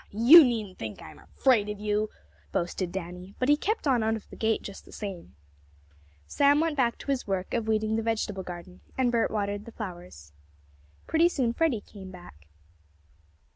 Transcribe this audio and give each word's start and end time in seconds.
"Huh! 0.11 0.17
You 0.17 0.43
needn't 0.43 0.79
think 0.79 0.99
I'm 0.99 1.19
afraid 1.19 1.69
of 1.69 1.79
you!" 1.79 2.09
boasted 2.51 2.91
Danny, 2.91 3.35
but 3.37 3.49
he 3.49 3.55
kept 3.55 3.85
on 3.85 4.01
out 4.01 4.15
of 4.15 4.27
the 4.31 4.35
gate 4.35 4.63
just 4.63 4.83
the 4.83 4.91
same. 4.91 5.35
Sam 6.25 6.59
went 6.59 6.75
back 6.75 6.97
to 6.97 7.11
his 7.11 7.27
work, 7.27 7.53
of 7.53 7.67
weeding 7.67 7.97
the 7.97 8.01
vegetable 8.01 8.41
garden 8.41 8.81
and 8.97 9.11
Bert 9.11 9.29
watered 9.29 9.65
the 9.65 9.71
flowers. 9.71 10.33
Pretty 11.05 11.29
soon 11.29 11.53
Freddie 11.53 11.81
came 11.81 12.09
back. 12.09 12.47